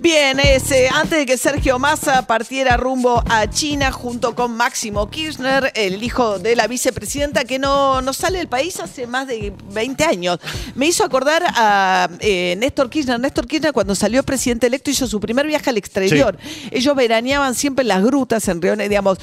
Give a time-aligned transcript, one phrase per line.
[0.00, 5.72] Bien, ese, antes de que Sergio Massa partiera rumbo a China junto con Máximo Kirchner,
[5.74, 10.02] el hijo de la vicepresidenta que no, no sale del país hace más de 20
[10.04, 10.38] años,
[10.74, 13.20] me hizo acordar a eh, Néstor Kirchner.
[13.20, 16.38] Néstor Kirchner cuando salió presidente electo hizo su primer viaje al exterior.
[16.70, 19.18] Ellos veraneaban siempre en las grutas, en Río, digamos,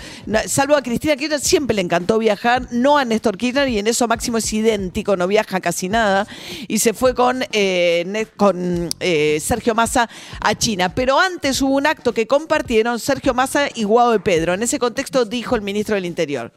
[0.46, 4.08] salvo a Cristina Kirchner, siempre le encantó viajar, no a Néstor Kirchner, y en eso
[4.08, 6.28] Máximo es idéntico, no viaja casi nada,
[6.68, 10.08] y se fue con, eh, con eh, Sergio Massa
[10.40, 10.67] a China.
[10.96, 14.54] Pero antes hubo un acto que compartieron Sergio Massa y Guado de Pedro.
[14.54, 16.52] En ese contexto dijo el ministro del Interior.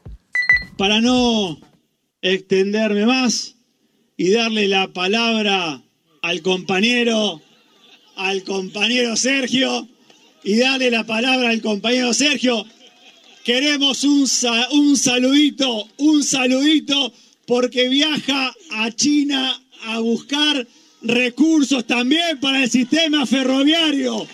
[0.76, 1.60] para no
[2.22, 3.54] extenderme más
[4.16, 5.82] y darle la palabra
[6.22, 7.40] al compañero,
[8.16, 9.86] al compañero Sergio,
[10.42, 12.64] y darle la palabra al compañero Sergio,
[13.44, 14.26] queremos un,
[14.72, 17.12] un saludito, un saludito,
[17.46, 20.66] porque viaja a China a buscar
[21.02, 24.26] recursos también para el sistema ferroviario.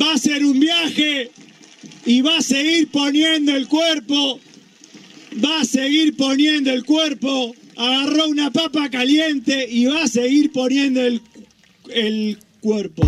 [0.00, 1.30] Va a ser un viaje
[2.04, 4.40] y va a seguir poniendo el cuerpo
[5.42, 11.00] va a seguir poniendo el cuerpo, agarró una papa caliente y va a seguir poniendo
[11.00, 11.22] el,
[11.90, 13.02] el cuerpo.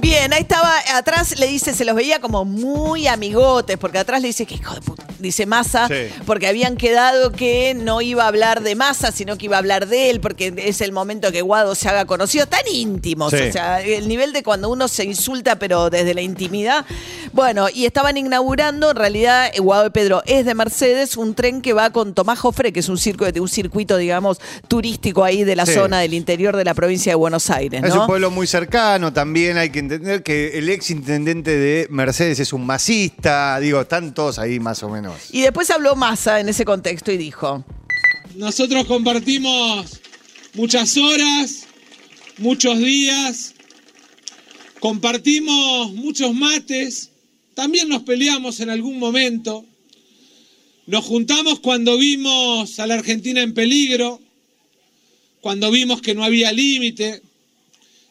[0.00, 4.28] Bien, ahí estaba, atrás le dice, se los veía como muy amigotes, porque atrás le
[4.28, 5.94] dice que hijo de puta, dice Massa, Sí.
[6.26, 9.86] porque habían quedado que no iba a hablar de Massa, sino que iba a hablar
[9.88, 13.36] de él, porque es el momento que Guado se haga conocido, tan íntimos, Sí.
[13.48, 16.84] o sea, el nivel de cuando uno se insulta, pero desde la intimidad.
[17.32, 21.72] Bueno, y estaban inaugurando, en realidad, Guado de Pedro es de Mercedes, un tren que
[21.72, 25.66] va con Tomás Jofre, que es un, circo, un circuito, digamos, turístico ahí de la
[25.66, 25.74] Sí.
[25.74, 29.56] zona del interior de la provincia de Buenos Aires, Es un pueblo muy cercano, también
[29.58, 34.38] hay que entender que el ex intendente de Mercedes es un masista, digo, están todos
[34.38, 35.11] ahí más o menos.
[35.30, 37.64] Y después habló Massa en ese contexto y dijo,
[38.36, 40.00] Nosotros compartimos
[40.54, 41.66] muchas horas,
[42.38, 43.54] muchos días,
[44.80, 47.10] compartimos muchos mates,
[47.54, 49.64] también nos peleamos en algún momento,
[50.86, 54.20] nos juntamos cuando vimos a la Argentina en peligro,
[55.40, 57.22] cuando vimos que no había límite,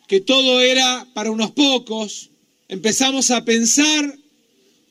[0.07, 2.29] que todo era para unos pocos,
[2.67, 4.17] empezamos a pensar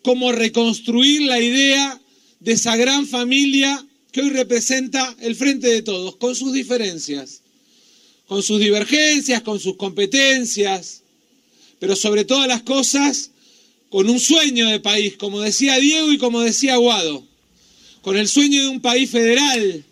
[0.02, 1.99] cómo reconstruir la idea
[2.40, 7.42] de esa gran familia que hoy representa el frente de todos, con sus diferencias,
[8.26, 11.02] con sus divergencias, con sus competencias,
[11.78, 13.30] pero sobre todas las cosas,
[13.88, 17.26] con un sueño de país, como decía Diego y como decía Guado,
[18.02, 19.84] con el sueño de un país federal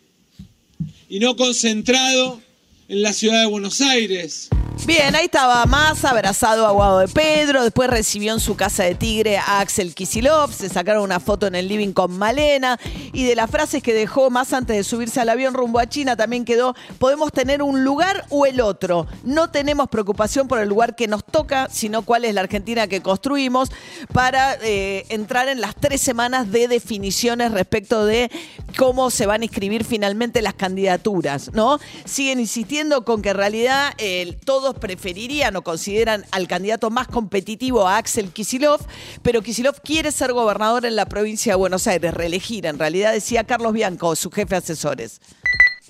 [1.08, 2.40] y no concentrado
[2.88, 4.48] en la ciudad de Buenos Aires.
[4.86, 8.94] Bien, ahí estaba Massa abrazado a Guado de Pedro, después recibió en su casa de
[8.94, 12.78] tigre a Axel Kisilov, se sacaron una foto en el living con Malena.
[13.12, 16.16] Y de las frases que dejó más antes de subirse al avión rumbo a China
[16.16, 20.96] también quedó, podemos tener un lugar o el otro, no tenemos preocupación por el lugar
[20.96, 23.70] que nos toca, sino cuál es la Argentina que construimos
[24.12, 28.30] para eh, entrar en las tres semanas de definiciones respecto de
[28.76, 31.78] cómo se van a inscribir finalmente las candidaturas, ¿no?
[32.04, 34.36] Siguen insistiendo con que en realidad eh,
[34.74, 38.80] preferirían o consideran al candidato más competitivo a Axel Kisilov,
[39.22, 42.66] pero Kisilov quiere ser gobernador en la provincia de Buenos Aires, reelegir.
[42.66, 45.20] En realidad decía Carlos Bianco, su jefe de asesores.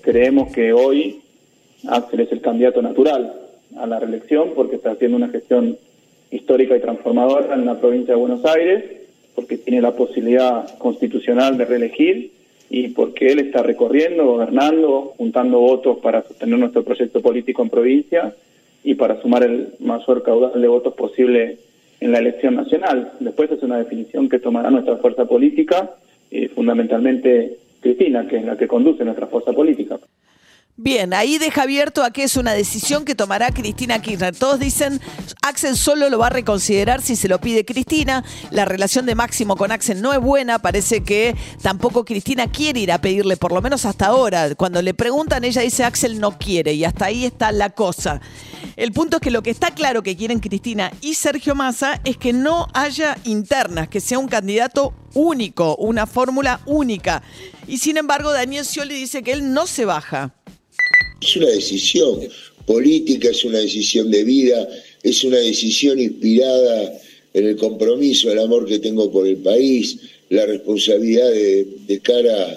[0.01, 1.21] Creemos que hoy
[1.87, 3.33] Axel es el candidato natural
[3.77, 5.77] a la reelección porque está haciendo una gestión
[6.31, 8.83] histórica y transformadora en la provincia de Buenos Aires,
[9.35, 12.31] porque tiene la posibilidad constitucional de reelegir
[12.69, 18.35] y porque él está recorriendo, gobernando, juntando votos para sostener nuestro proyecto político en provincia
[18.83, 21.57] y para sumar el mayor caudal de votos posible
[21.99, 23.13] en la elección nacional.
[23.19, 25.95] Después es una definición que tomará nuestra fuerza política,
[26.31, 29.99] eh, fundamentalmente Cristina, que es la que conduce nuestra fuerza política.
[30.81, 34.33] Bien, ahí deja abierto a que es una decisión que tomará Cristina Kirchner.
[34.33, 35.01] Todos dicen,
[35.41, 38.23] Axel solo lo va a reconsiderar si se lo pide Cristina.
[38.49, 40.59] La relación de Máximo con Axel no es buena.
[40.59, 44.55] Parece que tampoco Cristina quiere ir a pedirle, por lo menos hasta ahora.
[44.55, 46.71] Cuando le preguntan, ella dice, Axel no quiere.
[46.71, 48.21] Y hasta ahí está la cosa.
[48.77, 52.15] El punto es que lo que está claro que quieren Cristina y Sergio Massa es
[52.15, 57.21] que no haya internas, que sea un candidato único, una fórmula única.
[57.67, 60.31] Y sin embargo, Daniel Scioli dice que él no se baja.
[61.21, 62.19] Es una decisión
[62.65, 64.67] política, es una decisión de vida,
[65.03, 66.99] es una decisión inspirada
[67.33, 69.97] en el compromiso, el amor que tengo por el país,
[70.29, 72.55] la responsabilidad de, de cara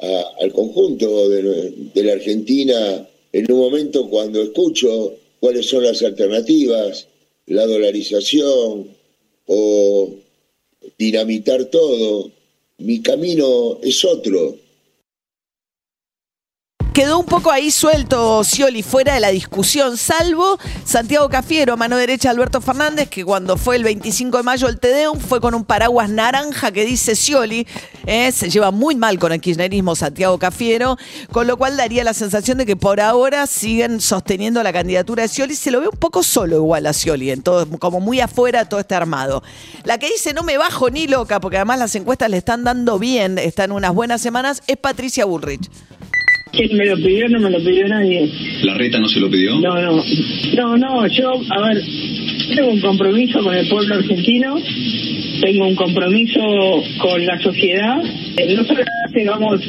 [0.00, 6.02] a- al conjunto de, de la Argentina en un momento cuando escucho cuáles son las
[6.02, 7.06] alternativas,
[7.46, 8.88] la dolarización
[9.46, 10.14] o
[10.98, 12.30] dinamitar todo.
[12.78, 14.56] Mi camino es otro.
[16.92, 22.28] Quedó un poco ahí suelto Scioli fuera de la discusión, salvo Santiago Cafiero, mano derecha
[22.28, 25.64] de Alberto Fernández, que cuando fue el 25 de mayo el Tedeum fue con un
[25.64, 27.64] paraguas naranja que dice Scioli.
[28.06, 30.96] eh, se lleva muy mal con el kirchnerismo Santiago Cafiero,
[31.30, 35.28] con lo cual daría la sensación de que por ahora siguen sosteniendo la candidatura de
[35.28, 35.54] Scioli.
[35.54, 38.80] Se lo ve un poco solo igual a Scioli, en todo, como muy afuera todo
[38.80, 39.44] este armado.
[39.84, 42.98] La que dice no me bajo ni loca, porque además las encuestas le están dando
[42.98, 45.70] bien, están unas buenas semanas, es Patricia Bullrich.
[46.52, 47.28] ¿Quién me lo pidió?
[47.28, 48.28] No me lo pidió nadie.
[48.62, 49.60] ¿La reta no se lo pidió?
[49.60, 50.02] No, no.
[50.56, 51.82] No, no, yo, a ver,
[52.54, 54.56] tengo un compromiso con el pueblo argentino,
[55.40, 56.40] tengo un compromiso
[56.98, 58.02] con la sociedad.
[58.36, 59.60] Eh, No solamente vamos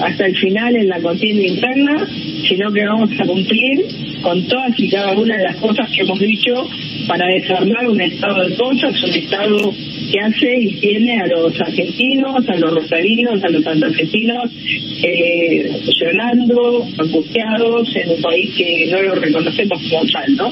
[0.00, 2.08] hasta el final en la contienda interna,
[2.48, 3.84] sino que vamos a cumplir
[4.22, 6.68] con todas y cada una de las cosas que hemos dicho
[7.08, 9.74] para desarmar un estado de cosas, un estado
[10.12, 14.50] que hace y tiene a los argentinos, a los rosarinos, a los argentinos
[15.02, 15.70] eh,
[16.00, 20.48] llorando, angustiados en un país que no lo reconocemos como tal, ¿no?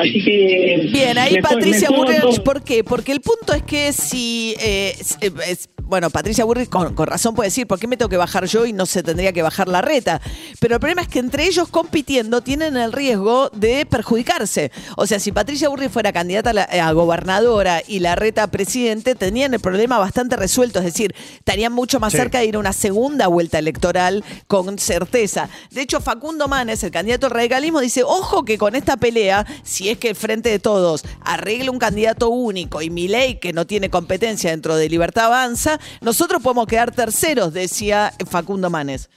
[0.00, 0.88] Así que...
[0.90, 2.84] Bien, ahí mejor- Patricia mejor- Burrich, ¿por qué?
[2.84, 4.54] Porque el punto es que si...
[4.62, 8.08] eh, es- es- bueno, Patricia Burrich con, con razón puede decir, ¿por qué me tengo
[8.08, 10.20] que bajar yo y no se tendría que bajar la reta?
[10.60, 14.70] Pero el problema es que entre ellos compitiendo tienen el riesgo de perjudicarse.
[14.96, 18.46] O sea, si Patricia Burrich fuera candidata a, la- a gobernadora y la reta a
[18.46, 20.78] presidente, tenían el problema bastante resuelto.
[20.78, 22.18] Es decir, estarían mucho más Sí.
[22.18, 25.48] cerca de ir a una segunda vuelta electoral con certeza.
[25.72, 29.88] De hecho, Facundo Manes, el candidato al radicalismo, dice, ojo que con esta pelea, si
[29.88, 33.90] es que el Frente de Todos arregle un candidato único y Milei, que no tiene
[33.90, 39.08] competencia dentro de Libertad Avanza, nosotros podemos quedar terceros, decía Facundo Manes.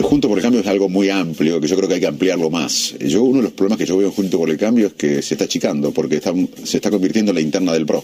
[0.00, 2.48] Junto por el Cambio es algo muy amplio, que yo creo que hay que ampliarlo
[2.48, 2.94] más.
[3.00, 5.20] Yo Uno de los problemas que yo veo en Junto por el Cambio es que
[5.20, 6.22] se está achicando, porque
[6.64, 8.02] se está convirtiendo en la interna del PRO.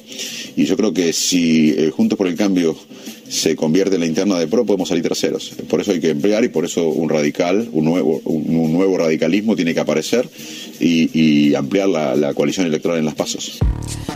[0.56, 2.76] Y yo creo que si eh, Juntos por el Cambio
[3.30, 5.52] se convierte en la interna del PRO, podemos salir terceros.
[5.68, 9.54] Por eso hay que emplear y por eso un radical, un nuevo, un, nuevo radicalismo
[9.54, 10.28] tiene que aparecer
[10.80, 13.58] y, ampliar la, coalición electoral en las pasos.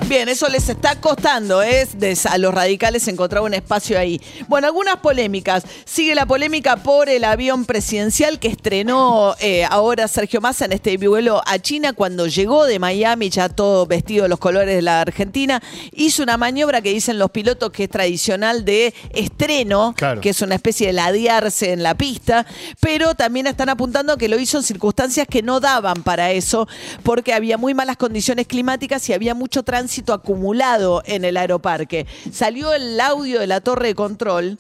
[0.09, 4.21] Bien, eso les está costando, de, a los radicales encontrar un espacio ahí.
[4.49, 5.65] Bueno, algunas polémicas.
[5.85, 10.97] Sigue la polémica por el avión presidencial que estrenó eh, ahora Sergio Massa en este
[10.97, 15.01] vuelo a China cuando llegó de Miami, ya todo vestido de los colores de la
[15.01, 15.63] Argentina.
[15.93, 20.21] Hizo una maniobra que dicen los pilotos que es tradicional de estreno, Claro.
[20.21, 22.47] que es una especie de ladearse en la pista,
[22.81, 26.67] pero también están apuntando que lo hizo en circunstancias que no daban para eso,
[27.03, 32.07] porque había muy malas condiciones climáticas y había mucho tránsito acumulado en el aeroparque.
[32.31, 34.59] Salió el audio de la torre de control.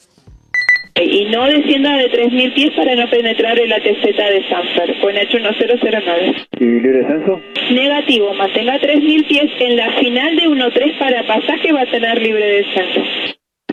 [0.96, 4.94] Y no descienda de 3.000 pies para no penetrar en la TZ de Sanfer.
[5.00, 6.34] Fue en hecho 1009.
[6.60, 7.40] ¿Y libre descenso?
[7.72, 9.50] Negativo, mantenga 3.000 pies.
[9.58, 13.00] En la final de 1.3 para pasaje va a tener libre descenso.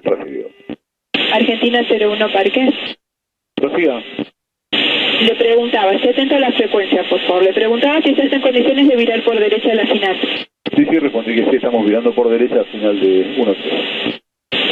[0.04, 0.50] Recibido.
[1.32, 2.70] Argentina 01 Parque.
[3.56, 4.04] Prosiga.
[5.22, 7.44] Le preguntaba, esté atento a la frecuencia, por favor.
[7.44, 10.18] Le preguntaba si estás en condiciones de virar por derecha a la final.
[10.76, 13.56] Sí, sí, respondí que sí, estamos virando por derecha al final de 1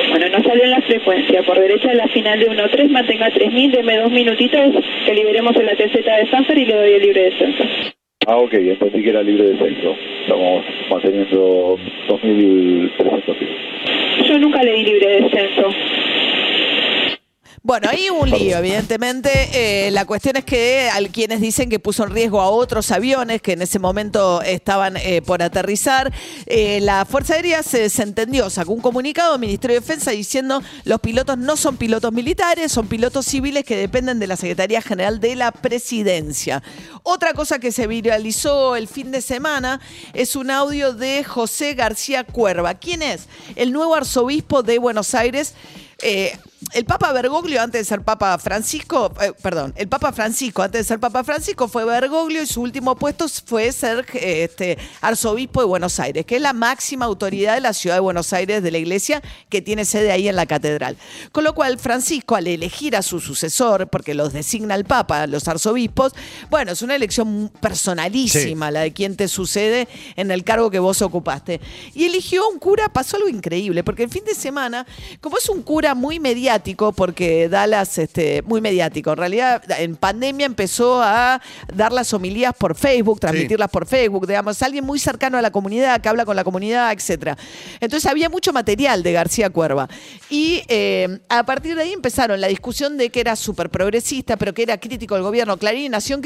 [0.10, 1.44] Bueno, no salió en la frecuencia.
[1.44, 5.66] Por derecha a la final de 1.3, mantenga 3.000, deme dos minutitos, que liberemos en
[5.68, 7.64] la TZ de Sanfer y le doy el libre descenso.
[8.26, 9.96] Ah, ok, entendí que era libre descenso.
[10.22, 13.50] Estamos manteniendo 2.300 pies.
[14.28, 15.70] Yo nunca le di libre descenso.
[17.62, 19.88] Bueno, ahí un lío, evidentemente.
[19.88, 23.42] Eh, la cuestión es que hay quienes dicen que puso en riesgo a otros aviones
[23.42, 26.14] que en ese momento estaban eh, por aterrizar.
[26.46, 31.02] Eh, la Fuerza Aérea se desentendió, sacó un comunicado del Ministerio de Defensa diciendo los
[31.02, 35.36] pilotos no son pilotos militares, son pilotos civiles que dependen de la Secretaría General de
[35.36, 36.64] la Presidencia.
[37.04, 39.82] Otra cosa que se viralizó el fin de semana
[40.14, 42.76] es un audio de José García Cuerva.
[42.76, 43.28] ¿Quién es?
[43.58, 45.54] El nuevo arzobispo de Buenos Aires.
[46.02, 46.38] Eh,
[46.74, 50.88] el Papa Bergoglio, antes de ser Papa Francisco, eh, perdón, el Papa Francisco, antes de
[50.88, 55.68] ser Papa Francisco, fue Bergoglio y su último puesto fue ser eh, este, arzobispo de
[55.68, 58.78] Buenos Aires, que es la máxima autoridad de la ciudad de Buenos Aires de la
[58.78, 60.98] iglesia que tiene sede ahí en la catedral.
[61.32, 65.48] Con lo cual, Francisco, al elegir a su sucesor, porque los designa el Papa, los
[65.48, 66.14] arzobispos,
[66.50, 69.88] bueno, es una elección personalísima la de quien te sucede
[70.18, 71.62] en el cargo que vos ocupaste.
[71.94, 74.86] Y eligió un cura, pasó algo increíble, porque el fin de semana,
[75.22, 79.12] como es un cura muy mediático, mediático porque Dallas, este, muy mediático.
[79.12, 81.40] En realidad, en pandemia empezó a
[81.72, 86.02] dar las homilías por Facebook, transmitirlas por Facebook, digamos, alguien muy cercano a la comunidad,
[86.02, 87.38] que habla con la comunidad, etcétera.
[87.80, 89.88] Entonces había mucho material de García Cuerva.
[90.32, 94.52] Y eh, a partir de ahí empezaron la discusión de que era súper progresista, pero
[94.56, 95.58] que era crítico del gobierno.
[95.58, 96.22] Clarín y Nación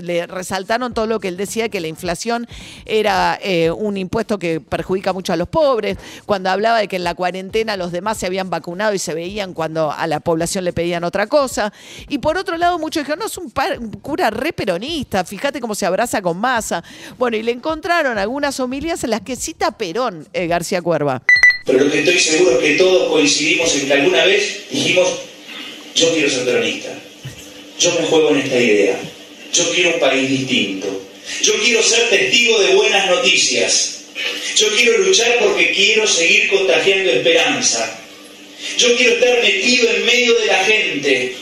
[0.00, 2.46] le resaltaron todo lo que él decía, que la inflación
[2.84, 5.98] era eh, un impuesto que perjudica mucho a los pobres.
[6.24, 9.54] Cuando hablaba de que en la cuarentena los demás se habían vacunado y se veían
[9.56, 11.72] cuando a la población le pedían otra cosa.
[12.08, 15.74] Y por otro lado, muchos dijeron, no, es un, par- cura re peronista, fíjate cómo
[15.74, 16.84] se abraza con masa.
[17.18, 21.22] Bueno, y le encontraron algunas homilías en las que cita Perón, eh, García Cuerva.
[21.64, 25.08] Pero lo que estoy seguro es que todos coincidimos en que alguna vez dijimos,
[25.96, 26.90] yo quiero ser peronista,
[27.80, 28.96] yo me juego en esta idea,
[29.52, 30.86] yo quiero un país distinto,
[31.42, 34.02] yo quiero ser testigo de buenas noticias,
[34.56, 37.98] yo quiero luchar porque quiero seguir contagiando esperanza,
[38.78, 41.36] yo quiero estar metido en medio de la gente.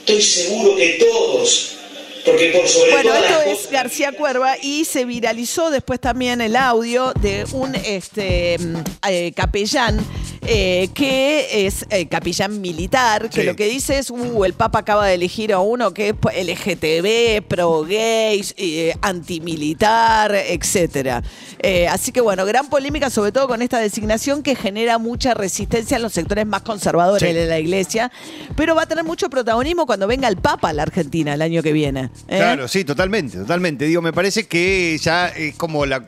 [0.00, 1.76] Estoy seguro que todos,
[2.24, 3.70] porque por sobre Bueno, esto es.
[3.70, 8.76] García Cuerva y se viralizó después también el audio de un este, mm,
[9.08, 10.04] eh, capellán
[10.46, 13.46] eh, que es eh, capellán militar, que Sí.
[13.46, 16.14] lo que dice es, uh, el Papa acaba de elegir a uno que es
[16.46, 21.22] LGTB, pro gays, eh, antimilitar, etcétera.
[21.60, 25.96] Eh, así que bueno, gran polémica sobre todo con esta designación que genera mucha resistencia
[25.96, 27.34] en los sectores más conservadores Sí.
[27.34, 28.10] de la iglesia,
[28.56, 31.62] pero va a tener mucho protagonismo cuando venga el Papa a la Argentina el año
[31.62, 32.10] que viene.
[32.28, 33.86] Claro, sí, totalmente, totalmente.
[33.86, 36.04] Digo, me parece que ya es como la-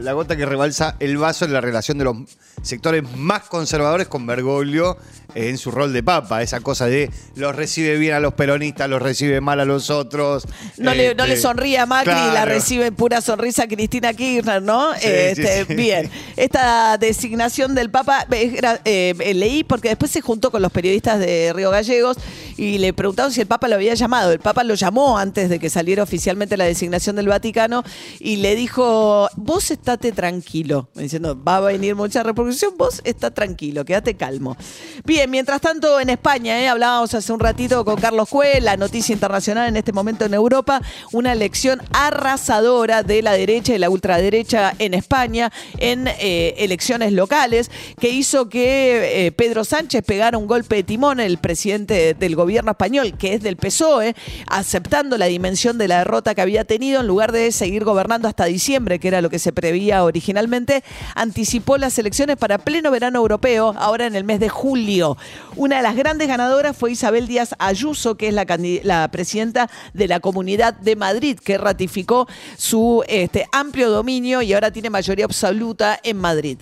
[0.00, 2.16] la gota que rebalsa el vaso en la relación de los
[2.62, 3.73] sectores más conservadores
[4.08, 4.96] con Bergoglio
[5.34, 6.42] en su rol de papa.
[6.42, 10.44] Esa cosa de los recibe bien a los peronistas, los recibe mal a los otros.
[10.78, 12.50] No, le, no Este, le sonríe a Macri y la claro.
[12.52, 14.92] recibe en pura sonrisa Cristina Kirchner, ¿no?
[14.94, 15.74] Sí, Este, sí, sí.
[15.74, 16.10] Bien.
[16.36, 21.70] Esta designación del Papa, eh, leí porque después se juntó con los periodistas de Río
[21.70, 22.16] Gallegos
[22.56, 24.32] y le preguntaron si el Papa lo había llamado.
[24.32, 27.82] El Papa lo llamó antes de que saliera oficialmente la designación del Vaticano
[28.20, 33.63] y le dijo, vos estate tranquilo, diciendo, va a venir mucha repercusión, vos está tranquilo,
[33.84, 34.56] quédate calmo.
[35.04, 36.68] Bien, mientras tanto en España, ¿eh?
[36.68, 40.80] hablábamos hace un ratito con Carlos Cue, la noticia internacional en este momento en Europa,
[41.12, 47.70] una elección arrasadora de la derecha y la ultraderecha en España en eh, elecciones locales,
[48.00, 52.72] que hizo que eh, Pedro Sánchez pegara un golpe de timón, el presidente del gobierno
[52.72, 54.14] español, que es del PSOE,
[54.46, 58.46] aceptando la dimensión de la derrota que había tenido, en lugar de seguir gobernando hasta
[58.46, 60.82] diciembre, que era lo que se preveía originalmente,
[61.14, 65.16] anticipó las elecciones para pleno verano europeo, ahora en el mes de julio.
[65.56, 70.20] Una de las grandes ganadoras fue Isabel Díaz Ayuso, que es la, presidenta de la
[70.20, 76.16] Comunidad de Madrid, que ratificó su este, amplio dominio y ahora tiene mayoría absoluta en
[76.16, 76.58] Madrid.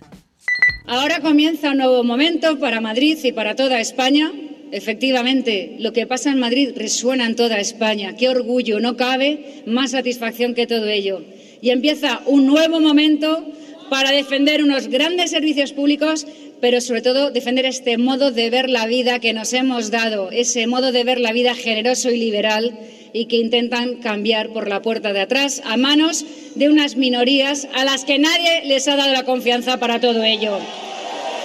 [0.86, 4.32] Ahora comienza un nuevo momento para Madrid y para toda España.
[4.72, 8.16] Efectivamente, lo que pasa en Madrid resuena en toda España.
[8.16, 11.22] Qué orgullo, no cabe más satisfacción que todo ello.
[11.60, 13.46] Y empieza un nuevo momento
[13.92, 16.26] para defender unos grandes servicios públicos,
[16.62, 20.68] pero sobre todo defender este modo de ver la vida que nos hemos dado, ese
[20.68, 22.78] modo de ver la vida generoso y liberal
[23.12, 27.84] y que intentan cambiar por la puerta de atrás a manos de unas minorías a
[27.84, 30.56] las que nadie les ha dado la confianza para todo ello.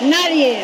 [0.01, 0.57] Nadie.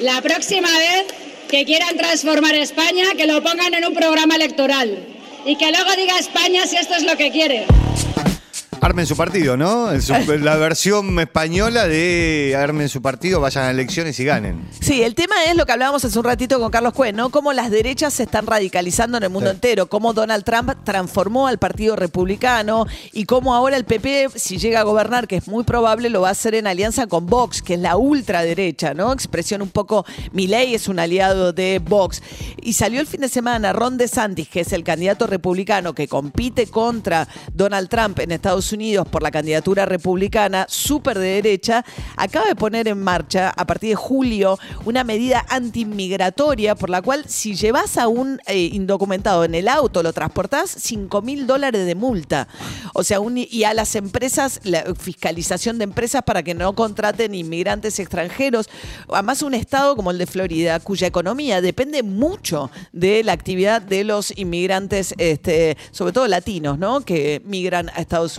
[0.00, 1.04] La próxima vez
[1.50, 5.00] que quieran transformar España, que lo pongan en un programa electoral
[5.44, 7.66] y que luego diga España si esto es lo que quiere.
[8.80, 9.90] Armen su partido, ¿no?
[9.98, 14.68] Es la versión española de armen su partido, vayan a elecciones y ganen.
[14.80, 17.30] Sí, el tema es lo que hablábamos hace un ratito con Carlos Cuen, ¿no?
[17.30, 19.56] Cómo las derechas se están radicalizando en el mundo Sí.
[19.56, 24.80] entero, cómo Donald Trump transformó al Partido Republicano y cómo ahora el PP, si llega
[24.80, 27.74] a gobernar, que es muy probable, lo va a hacer en alianza con Vox, que
[27.74, 29.12] es la ultraderecha, ¿no?
[29.12, 32.22] Expresión un poco, Milei es un aliado de Vox.
[32.62, 36.66] Y salió el fin de semana Ron DeSantis, que es el candidato republicano que compite
[36.68, 41.84] contra Donald Trump en Estados Unidos por la candidatura republicana, súper de derecha,
[42.16, 47.24] acaba de poner en marcha a partir de julio una medida antimigratoria por la cual
[47.28, 51.94] si llevas a un eh, indocumentado en el auto, lo transportás, 5 mil dólares de
[51.94, 52.48] multa.
[52.94, 57.98] O sea, y a las empresas, la fiscalización de empresas para que no contraten inmigrantes
[57.98, 58.68] extranjeros.
[59.12, 64.04] Además, un estado como el de Florida, cuya economía depende mucho de la actividad de
[64.04, 67.00] los inmigrantes, este, sobre todo latinos, ¿no?
[67.00, 68.38] Que migran a Estados